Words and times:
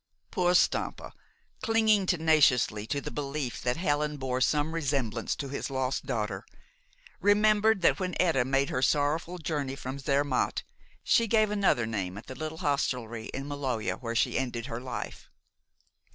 Poor 0.31 0.55
Stampa! 0.55 1.13
clinging 1.61 2.07
tenaciously 2.07 2.87
to 2.87 3.01
the 3.01 3.11
belief 3.11 3.61
that 3.61 3.77
Helen 3.77 4.17
bore 4.17 4.41
some 4.41 4.73
resemblance 4.73 5.35
to 5.35 5.47
his 5.47 5.69
lost 5.69 6.07
daughter, 6.07 6.43
remembered 7.19 7.83
that 7.83 7.99
when 7.99 8.15
Etta 8.19 8.43
made 8.43 8.71
her 8.71 8.81
sorrowful 8.81 9.37
journey 9.37 9.75
from 9.75 9.99
Zermatt 9.99 10.63
she 11.03 11.27
gave 11.27 11.51
another 11.51 11.85
name 11.85 12.17
at 12.17 12.25
the 12.25 12.33
little 12.33 12.57
hostelry 12.57 13.25
in 13.27 13.47
Maloja 13.47 13.97
where 13.97 14.15
she 14.15 14.39
ended 14.39 14.65
her 14.65 14.81
life. 14.81 15.29